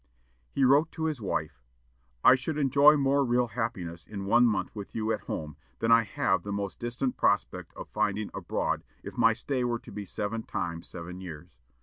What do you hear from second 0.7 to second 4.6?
to his wife: "I should enjoy more real happiness in one